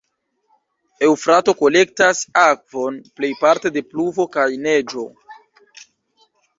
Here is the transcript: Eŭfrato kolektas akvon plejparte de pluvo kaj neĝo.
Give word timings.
Eŭfrato 1.07 1.55
kolektas 1.59 2.23
akvon 2.45 2.99
plejparte 3.21 3.75
de 3.79 3.87
pluvo 3.93 4.29
kaj 4.39 4.51
neĝo. 4.67 5.09